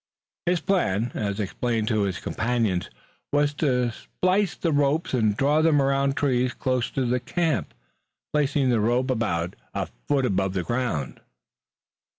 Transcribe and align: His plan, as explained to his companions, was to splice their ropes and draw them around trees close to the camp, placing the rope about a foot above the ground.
His 0.47 0.61
plan, 0.61 1.11
as 1.13 1.39
explained 1.39 1.87
to 1.89 2.01
his 2.01 2.17
companions, 2.17 2.89
was 3.31 3.53
to 3.61 3.91
splice 3.91 4.55
their 4.55 4.71
ropes 4.71 5.13
and 5.13 5.37
draw 5.37 5.61
them 5.61 5.79
around 5.79 6.17
trees 6.17 6.55
close 6.55 6.89
to 6.89 7.05
the 7.05 7.19
camp, 7.19 7.71
placing 8.33 8.71
the 8.71 8.79
rope 8.79 9.11
about 9.11 9.55
a 9.75 9.89
foot 10.07 10.25
above 10.25 10.53
the 10.53 10.63
ground. 10.63 11.21